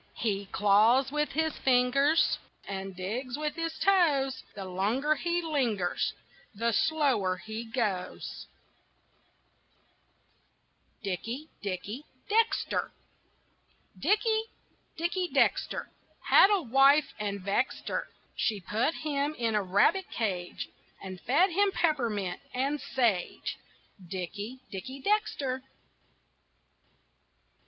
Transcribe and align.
He 0.17 0.47
claws 0.47 1.11
with 1.11 1.33
his 1.33 1.53
fingers 1.57 2.39
And 2.67 2.95
digs 2.95 3.37
with 3.37 3.53
his 3.55 3.77
toes. 3.77 4.41
The 4.55 4.65
longer 4.65 5.13
he 5.13 5.43
lingers 5.43 6.13
The 6.55 6.71
slower 6.71 7.37
he 7.37 7.65
goes. 7.65 8.47
DICKIE, 11.03 11.49
DICKIE 11.61 12.05
DEXTER 12.27 12.89
Dickie, 13.99 14.45
Dickie 14.97 15.27
Dexter 15.31 15.91
Had 16.29 16.49
a 16.49 16.63
wife 16.63 17.13
and 17.19 17.39
vexed 17.39 17.87
her. 17.87 18.07
She 18.35 18.59
put 18.59 18.95
him 18.95 19.35
in 19.35 19.53
a 19.53 19.61
rabbit 19.61 20.09
cage 20.09 20.69
And 21.03 21.21
fed 21.21 21.51
him 21.51 21.71
peppermint 21.71 22.41
and 22.55 22.81
sage 22.81 23.59
Dickie, 24.03 24.61
Dickie 24.71 25.01
Dexter. 25.03 25.61